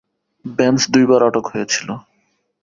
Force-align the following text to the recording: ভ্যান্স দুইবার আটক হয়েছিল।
ভ্যান্স 0.45 0.81
দুইবার 0.93 1.21
আটক 1.27 1.45
হয়েছিল। 1.47 1.89